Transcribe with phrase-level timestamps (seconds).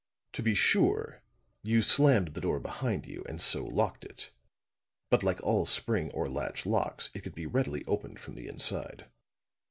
[0.33, 1.21] To be sure,
[1.61, 4.31] you slammed the door behind you; and so locked it.
[5.11, 9.05] But like all spring or latch locks, it could be readily opened from the inside.